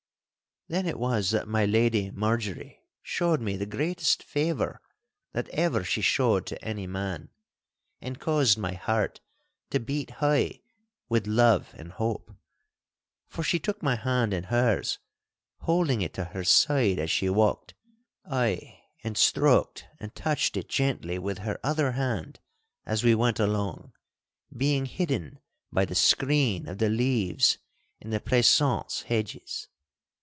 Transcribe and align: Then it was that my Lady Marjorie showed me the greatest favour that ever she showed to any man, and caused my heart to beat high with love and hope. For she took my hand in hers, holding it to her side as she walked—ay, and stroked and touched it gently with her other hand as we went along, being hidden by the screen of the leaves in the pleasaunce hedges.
Then 0.69 0.85
it 0.85 0.97
was 0.97 1.31
that 1.31 1.49
my 1.49 1.65
Lady 1.65 2.11
Marjorie 2.11 2.79
showed 3.01 3.41
me 3.41 3.57
the 3.57 3.65
greatest 3.65 4.23
favour 4.23 4.79
that 5.33 5.49
ever 5.49 5.83
she 5.83 5.99
showed 5.99 6.45
to 6.45 6.63
any 6.63 6.87
man, 6.87 7.27
and 7.99 8.17
caused 8.21 8.57
my 8.57 8.71
heart 8.75 9.19
to 9.71 9.81
beat 9.81 10.09
high 10.11 10.61
with 11.09 11.27
love 11.27 11.73
and 11.75 11.91
hope. 11.91 12.33
For 13.27 13.43
she 13.43 13.59
took 13.59 13.83
my 13.83 13.97
hand 13.97 14.33
in 14.33 14.43
hers, 14.45 14.97
holding 15.59 16.01
it 16.01 16.13
to 16.13 16.23
her 16.23 16.45
side 16.45 16.99
as 16.99 17.11
she 17.11 17.27
walked—ay, 17.29 18.79
and 19.03 19.17
stroked 19.17 19.83
and 19.99 20.15
touched 20.15 20.55
it 20.55 20.69
gently 20.69 21.19
with 21.19 21.39
her 21.39 21.59
other 21.65 21.91
hand 21.93 22.39
as 22.85 23.03
we 23.03 23.13
went 23.13 23.41
along, 23.41 23.91
being 24.55 24.85
hidden 24.85 25.39
by 25.69 25.83
the 25.83 25.95
screen 25.95 26.69
of 26.69 26.77
the 26.77 26.87
leaves 26.87 27.57
in 27.99 28.11
the 28.11 28.21
pleasaunce 28.21 29.01
hedges. 29.07 29.67